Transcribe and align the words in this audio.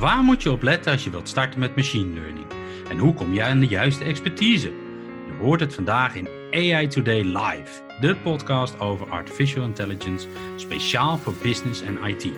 Waar 0.00 0.22
moet 0.22 0.42
je 0.42 0.50
op 0.50 0.62
letten 0.62 0.92
als 0.92 1.04
je 1.04 1.10
wilt 1.10 1.28
starten 1.28 1.60
met 1.60 1.76
machine 1.76 2.14
learning? 2.14 2.46
En 2.88 2.98
hoe 2.98 3.14
kom 3.14 3.34
je 3.34 3.42
aan 3.42 3.60
de 3.60 3.66
juiste 3.66 4.04
expertise? 4.04 4.72
Je 5.26 5.32
hoort 5.40 5.60
het 5.60 5.74
vandaag 5.74 6.14
in 6.14 6.28
AI 6.50 6.86
Today 6.86 7.22
Live, 7.22 7.82
de 8.00 8.16
podcast 8.16 8.78
over 8.78 9.10
artificial 9.10 9.64
intelligence, 9.64 10.26
speciaal 10.56 11.18
voor 11.18 11.34
business 11.42 11.82
en 11.82 11.98
IT. 12.04 12.30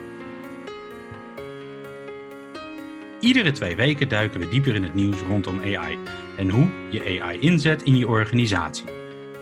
Iedere 3.20 3.52
twee 3.52 3.76
weken 3.76 4.08
duiken 4.08 4.40
we 4.40 4.48
dieper 4.48 4.74
in 4.74 4.82
het 4.82 4.94
nieuws 4.94 5.20
rondom 5.20 5.60
AI 5.60 5.98
en 6.36 6.50
hoe 6.50 6.68
je 6.90 7.20
AI 7.20 7.38
inzet 7.40 7.82
in 7.82 7.96
je 7.96 8.08
organisatie. 8.08 8.84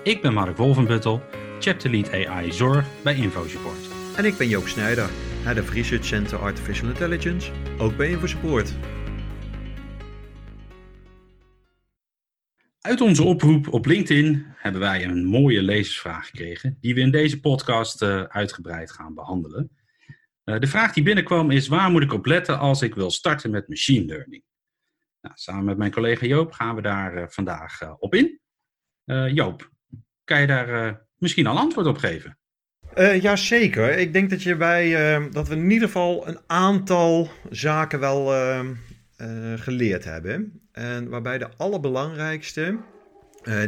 Ik 0.02 0.22
ben 0.22 0.32
Mark 0.32 0.56
Wolvenbuttel, 0.56 1.22
Chapter 1.58 1.90
Lead 1.90 2.12
AI 2.26 2.52
Zorg 2.52 2.86
bij 3.02 3.14
InfoSupport. 3.14 3.88
En 4.16 4.24
ik 4.24 4.36
ben 4.36 4.48
Joop 4.48 4.68
Snijder, 4.68 5.10
Head 5.40 5.58
of 5.58 5.70
Research 5.70 6.04
Center 6.04 6.38
Artificial 6.38 6.88
Intelligence, 6.88 7.52
ook 7.78 7.96
bij 7.96 8.10
InfoSupport. 8.10 8.74
Uit 12.80 13.00
onze 13.00 13.22
oproep 13.22 13.72
op 13.72 13.86
LinkedIn 13.86 14.46
hebben 14.56 14.80
wij 14.80 15.04
een 15.04 15.24
mooie 15.24 15.62
lezersvraag 15.62 16.26
gekregen, 16.26 16.76
die 16.80 16.94
we 16.94 17.00
in 17.00 17.10
deze 17.10 17.40
podcast 17.40 18.02
uh, 18.02 18.22
uitgebreid 18.22 18.92
gaan 18.92 19.14
behandelen. 19.14 19.70
Uh, 20.44 20.58
de 20.58 20.66
vraag 20.66 20.92
die 20.92 21.02
binnenkwam 21.02 21.50
is: 21.50 21.68
waar 21.68 21.90
moet 21.90 22.02
ik 22.02 22.12
op 22.12 22.26
letten 22.26 22.58
als 22.58 22.82
ik 22.82 22.94
wil 22.94 23.10
starten 23.10 23.50
met 23.50 23.68
machine 23.68 24.04
learning? 24.04 24.42
Nou, 25.20 25.34
samen 25.38 25.64
met 25.64 25.76
mijn 25.76 25.92
collega 25.92 26.26
Joop 26.26 26.52
gaan 26.52 26.74
we 26.74 26.82
daar 26.82 27.16
uh, 27.16 27.24
vandaag 27.28 27.98
op 27.98 28.14
in. 28.14 28.40
Joop, 29.34 29.70
kan 30.24 30.40
je 30.40 30.46
daar 30.46 31.00
misschien 31.16 31.46
al 31.46 31.58
antwoord 31.58 31.86
op 31.86 31.98
geven? 31.98 32.38
Uh, 32.98 33.20
Jazeker. 33.20 33.98
Ik 33.98 34.12
denk 34.12 34.30
dat, 34.30 34.42
je 34.42 34.56
bij, 34.56 35.18
uh, 35.18 35.24
dat 35.32 35.48
we 35.48 35.54
in 35.54 35.70
ieder 35.70 35.86
geval 35.86 36.28
een 36.28 36.38
aantal 36.46 37.30
zaken 37.50 38.00
wel 38.00 38.34
uh, 38.34 38.60
geleerd 39.56 40.04
hebben. 40.04 40.60
En 40.72 41.08
waarbij 41.08 41.38
de 41.38 41.48
allerbelangrijkste, 41.56 42.76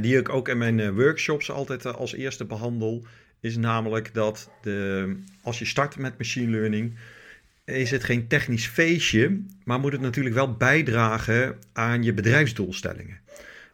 die 0.01 0.19
ik 0.19 0.29
ook 0.29 0.49
in 0.49 0.59
mijn 0.59 0.95
workshops 0.95 1.51
altijd 1.51 1.87
als 1.87 2.15
eerste 2.15 2.45
behandel, 2.45 3.05
is 3.41 3.57
namelijk 3.57 4.15
dat 4.15 4.51
de, 4.63 5.17
als 5.43 5.59
je 5.59 5.65
start 5.65 5.99
met 5.99 6.19
machine 6.19 6.51
learning, 6.51 6.95
is 7.65 7.91
het 7.91 8.05
geen 8.05 8.29
technisch 8.29 8.67
feestje, 8.67 9.41
maar 9.65 9.81
moet 9.81 9.93
het 9.93 10.01
natuurlijk 10.01 10.35
wel 10.35 10.53
bijdragen 10.53 11.59
aan 11.73 12.03
je 12.03 12.13
bedrijfsdoelstellingen. 12.13 13.21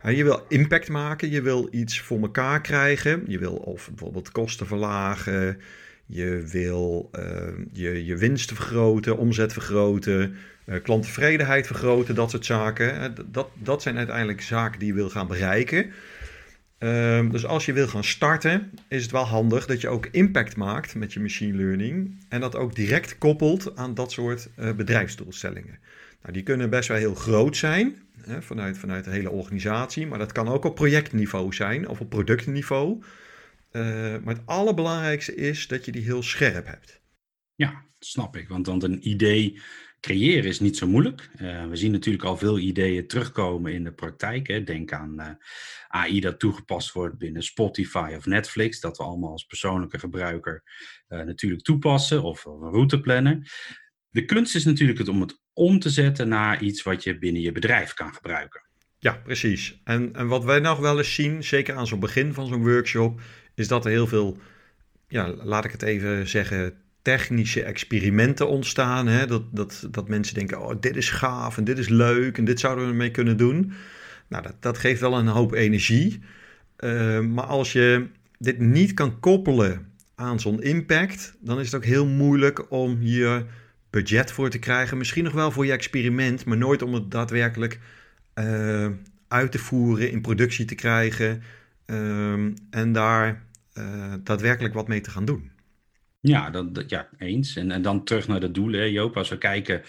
Je 0.05 0.25
wil 0.25 0.45
impact 0.49 0.89
maken, 0.89 1.31
je 1.31 1.43
wil 1.43 1.69
iets 1.71 2.01
voor 2.01 2.21
elkaar 2.21 2.61
krijgen. 2.61 3.25
Je 3.27 3.39
wil 3.39 3.55
of 3.55 3.89
bijvoorbeeld 3.89 4.33
kosten 4.33 4.67
verlagen, 4.67 5.61
je 6.07 6.43
wil 6.47 7.11
uh, 7.19 7.23
je, 7.73 8.05
je 8.05 8.17
winsten 8.17 8.57
vergroten, 8.57 9.19
omzet 9.19 9.53
vergroten, 9.53 10.37
uh, 10.67 10.83
klanttevredenheid 10.83 11.67
vergroten, 11.67 12.15
dat 12.15 12.31
soort 12.31 12.45
zaken. 12.45 13.15
Dat, 13.27 13.49
dat 13.55 13.83
zijn 13.83 13.97
uiteindelijk 13.97 14.41
zaken 14.41 14.79
die 14.79 14.89
je 14.89 14.95
wil 14.95 15.11
gaan 15.11 15.27
bereiken. 15.27 15.93
Uh, 16.79 17.31
dus 17.31 17.47
als 17.47 17.67
je 17.67 17.73
wil 17.73 17.89
gaan 17.89 18.05
starten, 18.05 18.71
is 18.89 19.03
het 19.03 19.11
wel 19.11 19.25
handig 19.25 19.67
dat 19.67 19.81
je 19.81 19.89
ook 19.89 20.07
impact 20.07 20.57
maakt 20.57 20.95
met 20.95 21.13
je 21.13 21.21
machine 21.21 21.57
learning 21.57 22.25
en 22.29 22.41
dat 22.41 22.57
ook 22.57 22.75
direct 22.75 23.19
koppelt 23.19 23.77
aan 23.77 23.95
dat 23.95 24.13
soort 24.13 24.49
uh, 24.59 24.73
bedrijfsdoelstellingen. 24.73 25.79
Nou, 26.23 26.33
die 26.33 26.43
kunnen 26.43 26.71
best 26.71 26.89
wel 26.89 26.97
heel 26.97 27.15
groot 27.15 27.57
zijn, 27.57 28.03
hè, 28.21 28.43
vanuit, 28.43 28.79
vanuit 28.79 29.05
de 29.05 29.11
hele 29.11 29.31
organisatie, 29.31 30.07
maar 30.07 30.19
dat 30.19 30.33
kan 30.33 30.49
ook 30.49 30.65
op 30.65 30.75
projectniveau 30.75 31.55
zijn 31.55 31.89
of 31.89 32.01
op 32.01 32.09
productniveau. 32.09 33.03
Uh, 33.73 33.83
maar 34.25 34.35
het 34.35 34.47
allerbelangrijkste 34.47 35.35
is 35.35 35.67
dat 35.67 35.85
je 35.85 35.93
die 35.93 36.03
heel 36.03 36.23
scherp 36.23 36.67
hebt. 36.67 37.01
Ja, 37.55 37.83
snap 37.99 38.37
ik. 38.37 38.49
Want, 38.49 38.67
want 38.67 38.83
een 38.83 39.09
idee 39.09 39.61
creëren 40.01 40.45
is 40.45 40.61
niet 40.61 40.77
zo 40.77 40.87
moeilijk. 40.87 41.31
Uh, 41.41 41.67
we 41.67 41.77
zien 41.77 41.93
natuurlijk 41.93 42.25
al 42.25 42.37
veel 42.37 42.59
ideeën 42.59 43.07
terugkomen 43.07 43.73
in 43.73 43.85
de 43.85 43.93
praktijk. 43.93 44.47
Hè. 44.47 44.65
Denk 44.65 44.93
aan 44.93 45.15
uh, 45.21 45.27
AI 45.89 46.21
dat 46.21 46.39
toegepast 46.39 46.93
wordt 46.93 47.19
binnen 47.19 47.43
Spotify 47.43 48.13
of 48.17 48.27
Netflix. 48.27 48.81
Dat 48.81 48.97
we 48.97 49.03
allemaal 49.03 49.31
als 49.31 49.45
persoonlijke 49.45 49.99
gebruiker 49.99 50.63
uh, 51.09 51.21
natuurlijk 51.23 51.63
toepassen. 51.63 52.23
Of, 52.23 52.47
of 52.47 52.61
een 52.61 52.71
routeplanner. 52.71 53.53
De 54.11 54.25
kunst 54.25 54.55
is 54.55 54.65
natuurlijk 54.65 54.99
het 54.99 55.09
om 55.09 55.21
het 55.21 55.41
om 55.53 55.79
te 55.79 55.91
zetten 55.91 56.29
naar 56.29 56.63
iets 56.63 56.83
wat 56.83 57.05
je 57.05 57.19
binnen 57.19 57.43
je 57.43 57.53
bedrijf 57.53 57.95
kan 57.95 58.15
gebruiken. 58.15 58.67
Ja, 58.99 59.13
precies. 59.13 59.81
En, 59.85 60.15
en 60.15 60.27
wat 60.27 60.45
wij 60.45 60.59
nog 60.59 60.79
wel 60.79 60.99
eens 60.99 61.15
zien, 61.15 61.45
zeker 61.45 61.75
aan 61.75 61.87
zo'n 61.87 62.01
begin 62.01 62.35
van 62.35 62.47
zo'n 62.47 62.63
workshop, 62.63 63.21
is 63.55 63.69
dat 63.69 63.85
er 63.85 63.91
heel 63.91 64.07
veel, 64.07 64.39
ja, 65.09 65.35
laat 65.35 65.65
ik 65.65 65.73
het 65.73 65.83
even 65.83 66.29
zeggen, 66.29 66.88
technische 67.09 67.63
experimenten 67.63 68.49
ontstaan. 68.49 69.07
Hè? 69.07 69.27
Dat, 69.27 69.43
dat, 69.51 69.89
dat 69.91 70.09
mensen 70.09 70.35
denken, 70.35 70.61
oh, 70.61 70.75
dit 70.81 70.97
is 70.97 71.11
gaaf 71.11 71.57
en 71.57 71.65
dit 71.65 71.79
is 71.79 71.89
leuk 71.89 72.39
en 72.39 72.45
dit 72.45 72.61
zouden 72.61 72.85
we 72.85 72.91
ermee 72.91 73.11
kunnen 73.11 73.37
doen. 73.37 73.73
Nou, 74.29 74.43
dat, 74.43 74.55
dat 74.61 74.79
geeft 74.79 75.01
wel 75.01 75.19
een 75.19 75.27
hoop 75.27 75.53
energie. 75.53 76.21
Uh, 76.79 77.21
maar 77.21 77.45
als 77.45 77.73
je 77.73 78.07
dit 78.39 78.59
niet 78.59 78.95
kan 78.95 79.21
koppelen 79.21 79.93
aan 80.15 80.41
zo'n 80.41 80.63
impact, 80.63 81.37
dan 81.41 81.61
is 81.61 81.67
het 81.67 81.75
ook 81.75 81.85
heel 81.85 82.07
moeilijk 82.07 82.71
om 82.71 82.97
hier 82.97 83.45
budget 83.91 84.33
voor 84.33 84.51
te 84.51 84.59
krijgen. 84.59 84.99
Misschien 84.99 85.25
nog 85.25 85.33
wel 85.33 85.51
voor 85.51 85.67
je 85.67 85.73
experiment, 85.73 86.45
maar 86.45 86.57
nooit 86.57 86.83
om 86.83 86.95
het 86.95 87.11
daadwerkelijk 87.11 87.79
uh, 88.35 88.89
uit 89.29 89.53
te 89.53 89.59
voeren, 89.59 90.11
in 90.11 90.21
productie 90.21 90.65
te 90.65 90.75
krijgen 90.75 91.43
um, 91.87 92.55
en 92.71 92.93
daar 92.93 93.43
uh, 93.75 93.85
daadwerkelijk 94.23 94.75
wat 94.75 94.89
mee 94.89 95.01
te 95.01 95.11
gaan 95.11 95.25
doen. 95.25 95.51
Ja, 96.21 96.51
dat, 96.51 96.91
ja 96.91 97.09
eens. 97.19 97.57
En, 97.57 97.71
en 97.71 97.83
dan 97.83 98.05
terug 98.05 98.29
naar 98.29 98.41
de 98.41 98.51
doelen, 98.51 98.93
hè. 98.93 99.01
Als 99.01 99.29
we 99.29 99.39
kijken, 99.39 99.83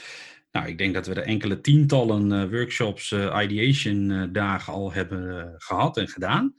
nou, 0.52 0.68
ik 0.68 0.78
denk 0.78 0.94
dat 0.94 1.08
we 1.08 1.14
er 1.14 1.24
enkele 1.24 1.62
tientallen 1.62 2.32
uh, 2.32 2.50
workshops, 2.50 3.12
ideation 3.12 4.30
dagen 4.32 4.74
al 4.74 4.94
hebben 4.94 5.54
gehad 5.58 5.98
en 5.98 6.08
gedaan. 6.08 6.56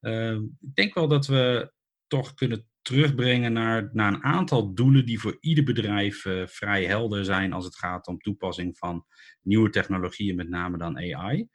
Ehm, 0.00 0.42
ik 0.60 0.74
denk 0.74 0.94
wel 0.94 1.08
dat 1.08 1.26
we 1.26 1.72
toch 2.06 2.34
kunnen 2.34 2.68
terugbrengen 2.82 3.52
naar, 3.52 3.90
naar 3.92 4.12
een 4.12 4.24
aantal 4.24 4.74
doelen 4.74 5.06
die 5.06 5.20
voor 5.20 5.36
ieder 5.40 5.64
bedrijf 5.64 6.24
uh, 6.24 6.46
vrij 6.46 6.84
helder 6.84 7.24
zijn 7.24 7.52
als 7.52 7.64
het 7.64 7.76
gaat 7.76 8.06
om 8.06 8.18
toepassing 8.18 8.78
van 8.78 9.06
nieuwe 9.42 9.70
technologieën, 9.70 10.36
met 10.36 10.48
name 10.48 10.78
dan 10.78 10.98
AI. 10.98 11.48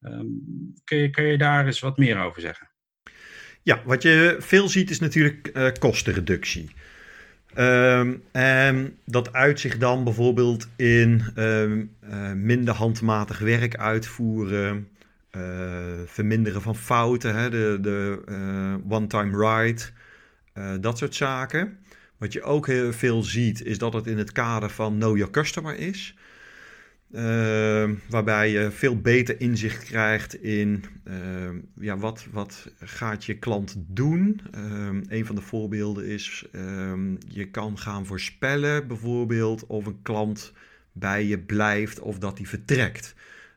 Ehm, 0.00 0.26
kun, 0.84 0.98
je, 0.98 1.10
kun 1.10 1.24
je 1.24 1.38
daar 1.38 1.66
eens 1.66 1.80
wat 1.80 1.98
meer 1.98 2.18
over 2.18 2.40
zeggen? 2.40 2.70
Ja, 3.62 3.82
wat 3.84 4.02
je 4.02 4.36
veel 4.38 4.68
ziet 4.68 4.90
is 4.90 5.00
natuurlijk 5.00 5.50
uh, 5.56 5.70
kostenreductie. 5.78 6.70
Um, 7.56 8.22
en 8.32 8.96
dat 9.04 9.32
uit 9.32 9.60
zich 9.60 9.78
dan 9.78 10.04
bijvoorbeeld 10.04 10.68
in 10.76 11.24
um, 11.36 11.90
uh, 12.10 12.32
minder 12.32 12.74
handmatig 12.74 13.38
werk 13.38 13.76
uitvoeren, 13.76 14.88
verminderen 16.06 16.62
van 16.62 16.76
fouten, 16.76 17.34
hè, 17.34 17.50
de, 17.50 17.78
de 17.80 18.22
one-time 18.88 19.36
ride. 19.36 19.82
Uh, 20.54 20.70
dat 20.80 20.98
soort 20.98 21.14
zaken. 21.14 21.78
Wat 22.16 22.32
je 22.32 22.42
ook 22.42 22.66
heel 22.66 22.92
veel 22.92 23.22
ziet, 23.22 23.64
is 23.64 23.78
dat 23.78 23.92
het 23.92 24.06
in 24.06 24.18
het 24.18 24.32
kader 24.32 24.70
van 24.70 24.94
Know 24.94 25.16
Your 25.16 25.32
Customer 25.32 25.78
is. 25.78 26.16
Uh, 27.10 27.90
waarbij 28.08 28.50
je 28.50 28.70
veel 28.70 29.00
beter 29.00 29.40
inzicht 29.40 29.84
krijgt 29.84 30.42
in 30.42 30.84
uh, 31.04 31.14
ja, 31.80 31.98
wat, 31.98 32.26
wat 32.30 32.70
gaat 32.80 33.24
je 33.24 33.38
klant 33.38 33.74
doen. 33.76 34.40
een 35.08 35.26
van 35.26 35.34
de 35.34 35.40
voorbeelden 35.40 36.06
is, 36.06 36.44
je 37.28 37.48
kan 37.50 37.78
gaan 37.78 38.06
voorspellen 38.06 38.86
bijvoorbeeld 38.86 39.66
of 39.66 39.86
een 39.86 40.02
klant 40.02 40.52
bij 40.92 41.24
je 41.24 41.38
blijft 41.38 42.00
of 42.00 42.18
dat 42.18 42.38
hij 42.38 42.46
vertrekt. 42.46 43.14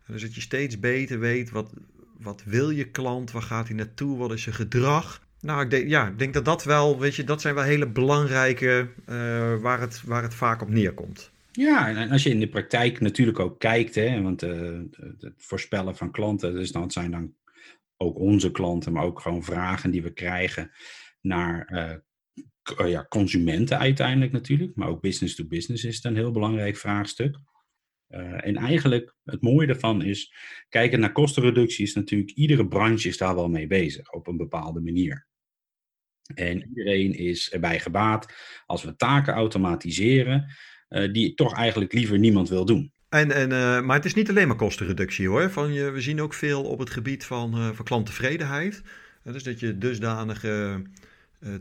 Dus 0.08 0.22
dat 0.22 0.36
je 0.36 0.42
steeds 0.42 0.80
beter 0.80 1.20
weet 1.20 1.50
wat, 1.50 1.74
wat 2.18 2.44
wil 2.46 2.70
je 2.70 2.90
klant, 2.90 3.32
waar 3.32 3.42
gaat 3.42 3.68
hij 3.68 3.76
naartoe, 3.76 4.18
wat 4.18 4.32
is 4.32 4.42
zijn 4.42 4.56
gedrag. 4.56 5.22
Nou, 5.40 5.64
ik 5.64 5.70
denk, 5.70 5.90
ja, 5.90 6.08
ik 6.08 6.20
denk 6.20 6.34
dat 6.34 6.46
dat 6.46 6.64
wel, 6.64 7.00
weet 7.00 7.16
je, 7.16 7.24
dat 7.24 7.42
zijn 7.42 7.56
wel 7.56 7.64
hele 7.64 7.88
belangrijke 7.88 8.88
uh, 9.10 9.56
waar, 9.56 9.80
het, 9.80 10.02
waar 10.06 10.24
het 10.24 10.34
vaak 10.34 10.62
op 10.62 10.70
neerkomt. 10.70 11.32
Ja, 11.52 11.96
en 11.96 12.12
als 12.12 12.24
je 12.24 12.30
in 12.30 12.40
de 12.40 12.50
praktijk 12.50 13.00
natuurlijk 13.00 13.40
ook 13.40 13.60
kijkt, 13.60 13.96
hè, 13.96 14.22
want 14.22 14.44
uh, 14.44 14.82
het 15.20 15.34
voorspellen 15.38 15.96
van 15.96 16.12
klanten, 16.12 16.54
dus 16.54 16.72
dat 16.72 16.94
zijn 16.94 17.12
dan 17.12 17.36
ook 17.98 18.20
onze 18.20 18.52
klanten, 18.52 18.94
maar 18.94 19.04
ook 19.04 19.20
gewoon 19.20 19.44
vragen 19.44 19.92
die 19.92 20.04
we 20.04 20.14
krijgen 20.14 20.72
naar 21.22 21.72
uh, 21.74 22.90
ja, 22.90 23.06
consumenten 23.10 23.80
uiteindelijk 23.80 24.32
natuurlijk, 24.32 24.76
maar 24.76 24.88
ook 24.88 25.02
business 25.02 25.36
to 25.36 25.46
business 25.46 25.84
is 25.84 26.04
een 26.04 26.16
heel 26.16 26.32
belangrijk 26.32 26.78
vraagstuk. 26.78 27.38
Uh, 28.10 28.46
en 28.46 28.56
eigenlijk 28.56 29.16
het 29.24 29.42
mooie 29.42 29.68
daarvan 29.68 30.02
is, 30.02 30.34
kijken 30.70 31.00
naar 31.00 31.12
kostenreducties, 31.12 31.94
natuurlijk 31.94 32.32
iedere 32.32 32.68
branche 32.68 33.08
is 33.08 33.18
daar 33.18 33.36
wel 33.36 33.50
mee 33.50 33.68
bezig 33.68 34.12
op 34.12 34.28
een 34.28 34.38
bepaalde 34.38 34.82
manier. 34.82 35.28
En 36.34 36.68
iedereen 36.68 37.14
is 37.14 37.52
erbij 37.52 37.80
gebaat 37.80 38.34
als 38.66 38.84
we 38.84 38.96
taken 38.96 39.34
automatiseren, 39.34 40.56
die 41.12 41.34
toch 41.34 41.56
eigenlijk 41.56 41.94
liever 41.94 42.20
niemand 42.20 42.50
wil 42.50 42.66
doen. 42.66 42.92
En, 43.12 43.32
en, 43.32 43.52
uh, 43.52 43.82
maar 43.82 43.96
het 43.96 44.06
is 44.06 44.14
niet 44.14 44.30
alleen 44.30 44.48
maar 44.48 44.58
kostenreductie 44.58 45.28
hoor. 45.28 45.50
Van 45.50 45.74
je, 45.74 45.90
we 45.90 46.02
zien 46.02 46.22
ook 46.22 46.34
veel 46.34 46.64
op 46.64 46.80
het 46.80 46.90
gebied 46.90 47.26
van, 47.26 47.58
uh, 47.58 47.70
van 47.74 47.86
klanttevredenheid. 47.86 48.82
dus 49.24 49.44
dat 49.44 49.60
je 49.60 49.78
dusdanige 49.78 50.82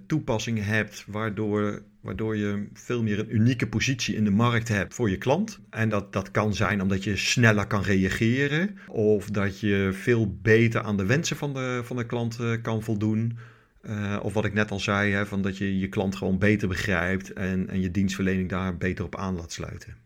toepassingen 0.06 0.65
hebt 0.65 1.05
waardoor, 1.06 1.82
waardoor 2.00 2.37
je 2.37 2.67
veel 2.73 3.03
meer 3.03 3.19
een 3.19 3.35
unieke 3.35 3.69
positie 3.69 4.15
in 4.15 4.25
de 4.25 4.31
markt 4.31 4.69
hebt 4.69 4.94
voor 4.94 5.11
je 5.11 5.17
klant. 5.17 5.61
En 5.71 5.88
dat, 5.88 6.12
dat 6.12 6.31
kan 6.31 6.55
zijn 6.55 6.83
omdat 6.83 7.05
je 7.05 7.17
sneller 7.17 7.67
kan 7.67 7.83
reageren 7.83 8.79
of 8.87 9.31
dat 9.31 9.61
je 9.61 9.91
veel 9.93 10.37
beter 10.43 10.83
aan 10.83 10.97
de 10.97 11.06
wensen 11.06 11.37
van 11.37 11.55
de, 11.55 11.81
van 11.85 11.97
de 11.97 12.06
klant 12.06 12.38
kan 12.62 12.83
voldoen. 12.83 13.38
Uh, 13.82 14.17
of 14.23 14.32
wat 14.32 14.44
ik 14.44 14.53
net 14.53 14.71
al 14.71 14.81
zei, 14.81 15.12
hè, 15.12 15.27
van 15.27 15.43
dat 15.43 15.59
je 15.59 15.79
je 15.79 15.88
klant 15.88 16.17
gewoon 16.17 16.38
beter 16.38 16.69
begrijpt 16.69 17.32
en, 17.32 17.69
en 17.69 17.81
je 17.81 17.91
dienstverlening 17.91 18.49
daar 18.49 18.77
beter 18.77 19.05
op 19.05 19.17
aan 19.17 19.37
laat 19.37 19.53
sluiten. 19.53 19.97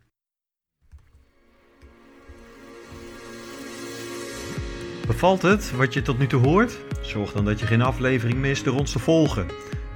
Bevalt 5.06 5.42
het 5.42 5.70
wat 5.70 5.94
je 5.94 6.02
tot 6.02 6.18
nu 6.18 6.26
toe 6.26 6.42
hoort? 6.42 6.78
Zorg 7.02 7.32
dan 7.32 7.44
dat 7.44 7.60
je 7.60 7.66
geen 7.66 7.82
aflevering 7.82 8.38
mist 8.38 8.64
door 8.64 8.78
ons 8.78 8.92
te 8.92 8.98
volgen. 8.98 9.46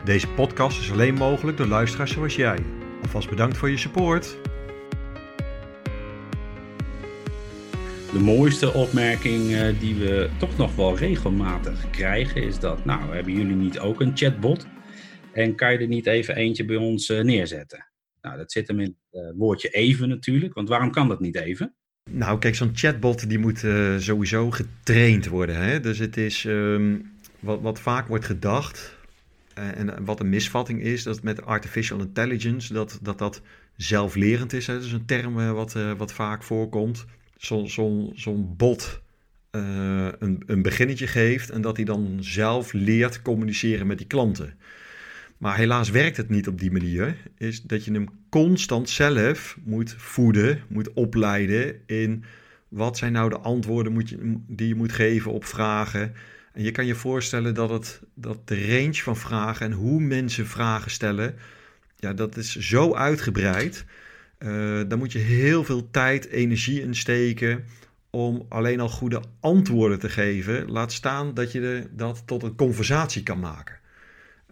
Deze 0.05 0.29
podcast 0.29 0.81
is 0.81 0.93
alleen 0.93 1.15
mogelijk 1.15 1.57
door 1.57 1.67
luisteraars 1.67 2.13
zoals 2.13 2.37
jij. 2.37 2.59
Alvast 3.03 3.31
bedankt 3.31 3.57
voor 3.57 3.71
je 3.71 3.77
support. 3.77 4.37
De 8.13 8.19
mooiste 8.19 8.73
opmerking 8.73 9.51
uh, 9.51 9.81
die 9.81 9.95
we 9.95 10.31
toch 10.39 10.57
nog 10.57 10.75
wel 10.75 10.97
regelmatig 10.97 11.91
krijgen 11.91 12.43
is 12.43 12.59
dat, 12.59 12.85
nou, 12.85 13.15
hebben 13.15 13.33
jullie 13.33 13.57
niet 13.57 13.79
ook 13.79 14.01
een 14.01 14.17
chatbot? 14.17 14.67
En 15.33 15.55
kan 15.55 15.73
je 15.73 15.79
er 15.79 15.87
niet 15.87 16.07
even 16.07 16.37
eentje 16.37 16.65
bij 16.65 16.77
ons 16.77 17.11
uh, 17.11 17.21
neerzetten? 17.21 17.87
Nou, 18.21 18.37
dat 18.37 18.53
zit 18.53 18.69
hem 18.69 18.81
in 18.81 18.97
het 19.11 19.23
uh, 19.23 19.31
woordje 19.39 19.69
even 19.69 20.09
natuurlijk, 20.09 20.55
want 20.55 20.69
waarom 20.69 20.91
kan 20.91 21.09
dat 21.09 21.21
niet 21.21 21.37
even? 21.37 21.75
Nou, 22.11 22.39
kijk, 22.39 22.55
zo'n 22.55 22.71
chatbot 22.75 23.29
die 23.29 23.39
moet 23.39 23.65
sowieso 23.99 24.51
getraind 24.51 25.27
worden. 25.27 25.57
Hè? 25.57 25.81
Dus 25.81 25.99
het 25.99 26.17
is 26.17 26.45
um, 26.45 27.11
wat, 27.41 27.61
wat 27.61 27.81
vaak 27.81 28.09
wordt 28.09 28.25
gedacht, 28.25 28.97
en 29.55 30.05
wat 30.05 30.21
een 30.21 30.29
misvatting 30.29 30.83
is, 30.83 31.03
dat 31.03 31.23
met 31.23 31.45
artificial 31.45 32.01
intelligence, 32.01 32.73
dat 32.73 32.99
dat, 33.03 33.19
dat 33.19 33.43
zelflerend 33.77 34.53
is. 34.53 34.65
Dat 34.67 34.83
is 34.83 34.93
een 34.93 35.07
term 35.07 35.53
wat, 35.55 35.73
wat 35.97 36.13
vaak 36.13 36.43
voorkomt 36.43 37.07
zo'n 37.39 38.13
zo, 38.15 38.35
bot 38.57 39.01
uh, 39.53 40.09
een, 40.19 40.43
een 40.47 40.63
beginnetje 40.63 41.07
geeft 41.07 41.51
en 41.51 41.61
dat 41.61 41.77
hij 41.77 41.85
dan 41.85 42.17
zelf 42.21 42.73
leert 42.73 43.23
communiceren 43.23 43.87
met 43.87 43.99
die 43.99 44.07
klanten. 44.07 44.55
Maar 45.39 45.57
helaas 45.57 45.91
werkt 45.91 46.17
het 46.17 46.29
niet 46.29 46.49
op 46.49 46.59
die 46.59 46.73
manier. 46.73 47.17
Is 47.37 47.63
dat 47.63 47.85
je 47.85 47.93
hem 47.93 48.09
constant 48.29 48.91
zelf 48.91 49.59
moet 49.65 49.95
voeden, 49.99 50.63
moet 50.69 50.93
opleiden 50.93 51.81
in 51.87 52.25
wat 52.69 52.97
zijn 52.97 53.13
nou 53.13 53.31
de 53.31 53.39
antwoorden 53.39 53.93
moet 53.93 54.09
je, 54.09 54.37
die 54.47 54.69
je 54.69 54.75
moet 54.75 54.93
geven 54.93 55.33
op 55.33 55.45
vragen. 55.45 56.15
En 56.53 56.63
je 56.63 56.71
kan 56.71 56.87
je 56.87 56.95
voorstellen 56.95 57.55
dat, 57.55 57.71
het, 57.71 58.01
dat 58.15 58.49
de 58.49 58.67
range 58.67 58.95
van 59.03 59.17
vragen 59.17 59.67
en 59.67 59.73
hoe 59.73 60.01
mensen 60.01 60.47
vragen 60.47 60.91
stellen, 60.91 61.35
ja, 61.97 62.13
dat 62.13 62.37
is 62.37 62.57
zo 62.57 62.95
uitgebreid 62.95 63.85
uh, 64.39 64.81
daar 64.89 64.99
moet 64.99 65.13
je 65.13 65.19
heel 65.19 65.65
veel 65.65 65.91
tijd, 65.91 66.29
energie 66.29 66.81
in 66.83 66.95
steken 66.95 67.65
om 68.11 68.47
alleen 68.49 68.81
al 68.81 68.89
goede 68.89 69.23
antwoorden 69.41 69.99
te 69.99 70.09
geven. 70.09 70.71
Laat 70.71 70.93
staan 70.93 71.35
dat 71.35 71.53
je 71.53 71.87
dat 71.91 72.23
tot 72.27 72.43
een 72.43 72.55
conversatie 72.55 73.23
kan 73.23 73.41
maken. 73.41 73.77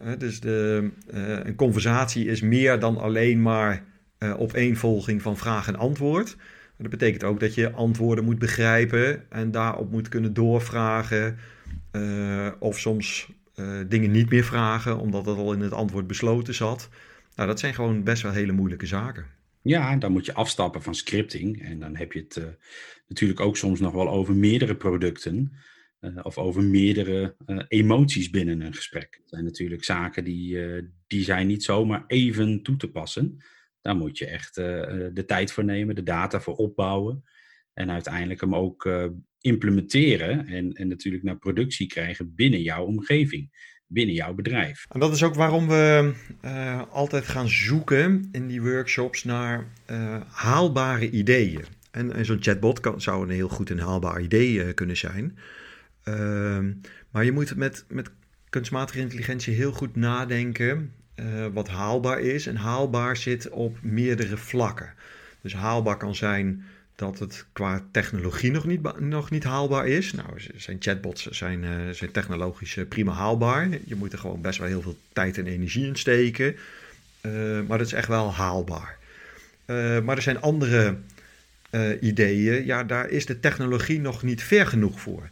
Uh, 0.03 0.11
dus 0.17 0.39
de, 0.39 0.89
uh, 1.13 1.45
een 1.45 1.55
conversatie 1.55 2.25
is 2.25 2.41
meer 2.41 2.79
dan 2.79 2.97
alleen 2.97 3.41
maar 3.41 3.83
opeenvolging 4.37 5.21
van 5.21 5.37
vraag 5.37 5.67
en 5.67 5.75
antwoord. 5.75 6.35
Dat 6.77 6.89
betekent 6.89 7.23
ook 7.23 7.39
dat 7.39 7.53
je 7.53 7.71
antwoorden 7.71 8.23
moet 8.23 8.39
begrijpen 8.39 9.31
en 9.31 9.51
daarop 9.51 9.91
moet 9.91 10.09
kunnen 10.09 10.33
doorvragen. 10.33 11.37
of 12.59 12.79
soms 12.79 13.31
dingen 13.87 14.11
niet 14.11 14.29
meer 14.29 14.43
vragen, 14.43 14.97
omdat 14.97 15.25
het 15.25 15.37
al 15.37 15.53
in 15.53 15.61
het 15.61 15.71
antwoord 15.71 16.07
besloten 16.07 16.53
zat. 16.53 16.89
Nou, 17.35 17.49
dat 17.49 17.59
zijn 17.59 17.73
gewoon 17.73 18.03
best 18.03 18.21
wel 18.21 18.31
hele 18.31 18.51
moeilijke 18.51 18.85
zaken. 18.85 19.25
Ja, 19.61 19.95
dan 19.95 20.11
moet 20.11 20.25
je 20.25 20.33
afstappen 20.33 20.81
van 20.81 20.95
scripting. 20.95 21.61
En 21.61 21.79
dan 21.79 21.95
heb 21.95 22.11
je 22.11 22.19
het 22.19 22.35
uh, 22.35 22.45
natuurlijk 23.07 23.39
ook 23.39 23.57
soms 23.57 23.79
nog 23.79 23.93
wel 23.93 24.09
over 24.09 24.35
meerdere 24.35 24.75
producten. 24.75 25.51
Uh, 26.01 26.19
of 26.21 26.37
over 26.37 26.63
meerdere 26.63 27.35
uh, 27.45 27.63
emoties 27.67 28.29
binnen 28.29 28.61
een 28.61 28.73
gesprek. 28.73 29.17
Dat 29.19 29.29
zijn 29.29 29.43
natuurlijk 29.43 29.83
zaken 29.83 30.23
die, 30.23 30.59
die 31.07 31.23
zijn 31.23 31.47
niet 31.47 31.63
zomaar 31.63 32.03
even 32.07 32.63
toe 32.63 32.75
te 32.77 32.91
passen. 32.91 33.37
Daar 33.81 33.95
moet 33.95 34.17
je 34.17 34.25
echt 34.25 34.55
de 34.55 35.23
tijd 35.25 35.51
voor 35.51 35.63
nemen, 35.63 35.95
de 35.95 36.03
data 36.03 36.41
voor 36.41 36.55
opbouwen. 36.55 37.23
En 37.73 37.91
uiteindelijk 37.91 38.41
hem 38.41 38.55
ook 38.55 38.89
implementeren 39.39 40.47
en, 40.47 40.73
en 40.73 40.87
natuurlijk 40.87 41.23
naar 41.23 41.37
productie 41.37 41.87
krijgen 41.87 42.35
binnen 42.35 42.61
jouw 42.61 42.85
omgeving 42.85 43.51
binnen 43.87 44.15
jouw 44.15 44.33
bedrijf. 44.33 44.85
En 44.89 44.99
dat 44.99 45.13
is 45.13 45.23
ook 45.23 45.35
waarom 45.35 45.67
we 45.67 46.13
uh, 46.45 46.81
altijd 46.91 47.27
gaan 47.27 47.49
zoeken 47.49 48.29
in 48.31 48.47
die 48.47 48.61
workshops 48.61 49.23
naar 49.23 49.65
uh, 49.91 50.15
haalbare 50.27 51.09
ideeën. 51.09 51.65
En, 51.91 52.13
en 52.13 52.25
zo'n 52.25 52.41
chatbot 52.41 52.79
kan, 52.79 53.01
zou 53.01 53.23
een 53.23 53.29
heel 53.29 53.49
goed 53.49 53.69
een 53.69 53.79
haalbaar 53.79 54.21
idee 54.21 54.53
uh, 54.53 54.73
kunnen 54.73 54.97
zijn. 54.97 55.37
Ehm, 56.03 56.71
maar 57.11 57.25
je 57.25 57.31
moet 57.31 57.55
met, 57.55 57.85
met 57.89 58.09
kunstmatige 58.49 58.99
intelligentie 58.99 59.55
heel 59.55 59.71
goed 59.71 59.95
nadenken 59.95 60.91
wat 61.53 61.67
haalbaar 61.67 62.19
is. 62.19 62.47
En 62.47 62.55
haalbaar 62.55 63.17
zit 63.17 63.49
op 63.49 63.77
meerdere 63.81 64.37
vlakken. 64.37 64.93
Dus 65.41 65.53
haalbaar 65.53 65.97
kan 65.97 66.15
zijn 66.15 66.63
dat 66.97 67.19
het 67.19 67.45
qua 67.53 67.83
technologie 67.91 68.51
nog 68.51 68.65
niet, 68.65 68.99
nog 68.99 69.29
niet 69.29 69.43
haalbaar 69.43 69.87
is. 69.87 70.13
Nou, 70.13 70.27
zijn 70.55 70.77
chatbots 70.79 71.25
zijn, 71.25 71.63
uh, 71.63 71.89
zijn 71.91 72.11
technologisch 72.11 72.75
uh, 72.75 72.87
prima 72.87 73.11
haalbaar. 73.11 73.69
Je 73.85 73.95
moet 73.95 74.13
er 74.13 74.19
gewoon 74.19 74.41
best 74.41 74.59
wel 74.59 74.67
heel 74.67 74.81
veel 74.81 74.97
tijd 75.13 75.37
en 75.37 75.47
energie 75.47 75.85
in 75.85 75.95
steken. 75.95 76.55
Uh, 77.21 77.31
maar 77.67 77.77
dat 77.77 77.87
is 77.87 77.93
echt 77.93 78.07
wel 78.07 78.33
haalbaar. 78.33 78.97
maar 80.03 80.15
er 80.15 80.21
zijn 80.21 80.41
andere 80.41 80.97
ideeën. 82.01 82.65
Ja, 82.65 82.83
daar 82.83 83.09
is 83.09 83.25
de 83.25 83.39
technologie 83.39 83.99
nog 83.99 84.23
niet 84.23 84.43
ver 84.43 84.67
genoeg 84.67 84.99
voor. 84.99 85.29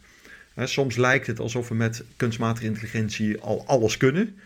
soms 0.56 0.96
lijkt 0.96 1.26
het 1.26 1.40
alsof 1.40 1.68
we 1.68 1.74
met 1.74 2.04
kunstmatige 2.16 2.66
intelligentie 2.66 3.40
al 3.40 3.64
alles 3.66 3.96
kunnen. 3.96 4.38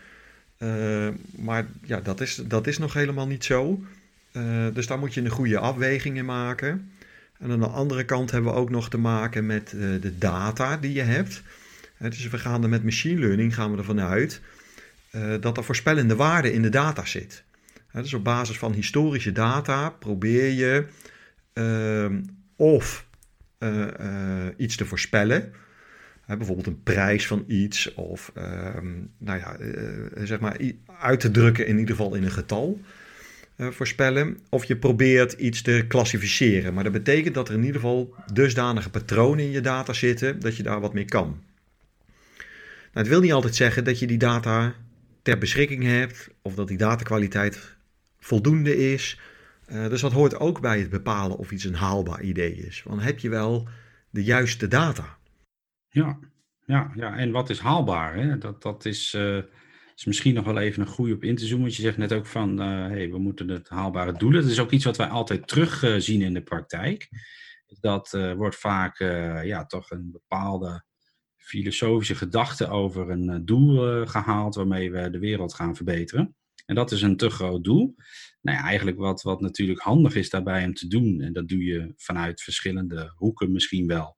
maar 1.35 1.65
ja, 1.83 2.01
dat 2.01 2.21
is, 2.21 2.35
dat 2.35 2.67
is 2.67 2.77
nog 2.77 2.93
helemaal 2.93 3.27
niet 3.27 3.43
zo. 3.43 3.83
dus 4.73 4.87
daar 4.87 4.99
moet 4.99 5.13
je 5.13 5.21
een 5.21 5.29
goede 5.29 5.59
afweging 5.59 6.17
in 6.17 6.25
maken. 6.25 6.91
En 7.41 7.51
aan 7.51 7.59
de 7.59 7.67
andere 7.67 8.03
kant 8.03 8.31
hebben 8.31 8.51
we 8.51 8.57
ook 8.57 8.69
nog 8.69 8.89
te 8.89 8.97
maken 8.97 9.45
met 9.45 9.73
uh, 9.75 10.01
de 10.01 10.17
data 10.17 10.77
die 10.77 10.93
je 10.93 11.01
hebt. 11.01 11.41
Dus 11.97 12.27
we 12.27 12.37
gaan 12.37 12.63
er 12.63 12.69
met 12.69 12.83
machine 12.83 13.19
learning 13.19 13.55
gaan 13.55 13.71
we 13.71 13.77
ervan 13.77 13.99
uit 13.99 14.41
uh, 15.11 15.33
dat 15.39 15.57
er 15.57 15.63
voorspellende 15.63 16.15
waarde 16.15 16.53
in 16.53 16.61
de 16.61 16.69
data 16.69 17.05
zit. 17.05 17.43
dus 17.91 18.13
op 18.13 18.23
basis 18.23 18.57
van 18.57 18.73
historische 18.73 19.31
data 19.31 19.89
probeer 19.89 20.49
je 20.49 20.85
ehm, 21.53 22.21
of 22.55 23.05
iets 24.57 24.75
te 24.75 24.85
voorspellen. 24.85 25.53
bijvoorbeeld 26.25 26.67
een 26.67 26.83
prijs 26.83 27.27
van 27.27 27.43
iets 27.47 27.93
of 27.93 28.31
ehm, 28.35 28.87
nou 29.17 29.39
ja, 29.39 29.57
zeg 30.25 30.39
maar 30.39 30.57
uit 30.99 31.19
te 31.19 31.31
drukken 31.31 31.67
in 31.67 31.77
ieder 31.77 31.95
geval 31.95 32.15
in 32.15 32.23
een 32.23 32.31
getal. 32.31 32.81
Eh, 33.61 33.67
voorspellen. 33.67 34.37
Of 34.49 34.65
je 34.65 34.77
probeert 34.77 35.33
iets 35.33 35.61
te 35.61 35.85
klassificeren. 35.87 36.73
Maar 36.73 36.83
dat 36.83 36.93
betekent 36.93 37.35
dat 37.35 37.47
er 37.47 37.53
in 37.53 37.63
ieder 37.63 37.81
geval 37.81 38.15
dusdanige 38.33 38.89
patronen 38.89 39.45
in 39.45 39.51
je 39.51 39.61
data 39.61 39.93
zitten 39.93 40.39
dat 40.39 40.55
je 40.55 40.63
daar 40.63 40.79
wat 40.79 40.93
mee 40.93 41.05
kan. 41.05 41.43
Nou, 42.93 43.05
het 43.05 43.07
wil 43.07 43.21
niet 43.21 43.31
altijd 43.31 43.55
zeggen 43.55 43.83
dat 43.83 43.99
je 43.99 44.07
die 44.07 44.17
data 44.17 44.73
ter 45.21 45.37
beschikking 45.37 45.83
hebt 45.83 46.29
of 46.41 46.55
dat 46.55 46.67
die 46.67 46.77
datakwaliteit 46.77 47.75
voldoende 48.19 48.91
is. 48.91 49.19
Uh, 49.71 49.89
dus 49.89 50.01
dat 50.01 50.11
hoort 50.11 50.39
ook 50.39 50.61
bij 50.61 50.79
het 50.79 50.89
bepalen 50.89 51.37
of 51.37 51.51
iets 51.51 51.63
een 51.63 51.75
haalbaar 51.75 52.21
idee 52.21 52.53
is. 52.53 52.83
Want 52.83 53.01
heb 53.01 53.19
je 53.19 53.29
wel 53.29 53.67
de 54.09 54.23
juiste 54.23 54.67
data? 54.67 55.17
Ja, 55.89 56.19
ja, 56.65 56.91
ja. 56.95 57.17
en 57.17 57.31
wat 57.31 57.49
is 57.49 57.59
haalbaar? 57.59 58.15
Hè? 58.15 58.37
Dat, 58.37 58.61
dat 58.61 58.85
is. 58.85 59.13
Uh 59.13 59.37
is 60.01 60.07
misschien 60.07 60.33
nog 60.33 60.45
wel 60.45 60.57
even 60.57 60.81
een 60.81 60.87
goede 60.87 61.13
op 61.13 61.23
in 61.23 61.35
te 61.35 61.45
zoomen. 61.45 61.61
Want 61.61 61.75
je 61.75 61.81
zegt 61.81 61.97
net 61.97 62.13
ook 62.13 62.25
van, 62.25 62.61
uh, 62.61 62.87
hey, 62.87 63.11
we 63.11 63.17
moeten 63.17 63.49
het 63.49 63.69
haalbare 63.69 64.11
doelen. 64.11 64.41
Dat 64.41 64.51
is 64.51 64.59
ook 64.59 64.71
iets 64.71 64.85
wat 64.85 64.97
wij 64.97 65.07
altijd 65.07 65.47
terugzien 65.47 66.19
uh, 66.19 66.25
in 66.25 66.33
de 66.33 66.41
praktijk. 66.41 67.09
Dat 67.79 68.13
uh, 68.15 68.33
wordt 68.33 68.55
vaak 68.55 68.99
eh, 68.99 69.45
ja, 69.45 69.65
toch 69.65 69.91
een 69.91 70.11
bepaalde 70.11 70.83
filosofische 71.37 72.15
gedachte 72.15 72.67
over 72.67 73.09
een 73.09 73.45
doel 73.45 74.05
gehaald 74.05 74.55
waarmee 74.55 74.91
we 74.91 75.09
de 75.09 75.19
wereld 75.19 75.53
gaan 75.53 75.75
verbeteren. 75.75 76.35
En 76.65 76.75
dat 76.75 76.91
is 76.91 77.01
een 77.01 77.17
te 77.17 77.29
groot 77.29 77.63
doel. 77.63 77.95
Nou 78.41 78.57
ja, 78.57 78.63
eigenlijk 78.63 78.97
wat, 78.97 79.21
wat 79.21 79.41
natuurlijk 79.41 79.79
handig 79.79 80.15
is 80.15 80.29
daarbij 80.29 80.65
om 80.65 80.73
te 80.73 80.87
doen, 80.87 81.21
en 81.21 81.33
dat 81.33 81.47
doe 81.47 81.63
je 81.63 81.93
vanuit 81.95 82.41
verschillende 82.41 83.13
hoeken 83.15 83.51
misschien 83.51 83.87
wel. 83.87 84.17